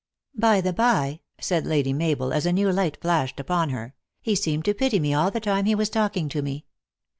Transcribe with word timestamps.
"By 0.49 0.61
the 0.61 0.73
bye," 0.73 1.19
said 1.39 1.67
Lady 1.67 1.93
Mabel, 1.93 2.33
as 2.33 2.47
a 2.47 2.51
new 2.51 2.71
light 2.71 2.97
flashed 2.99 3.39
upon 3.39 3.69
her," 3.69 3.93
he 4.23 4.33
seemed 4.33 4.65
to 4.65 4.73
pity 4.73 4.97
me 4.99 5.13
all 5.13 5.29
the 5.29 5.39
time 5.39 5.65
he 5.65 5.75
was 5.75 5.91
talking 5.91 6.27
to 6.29 6.41
me. 6.41 6.65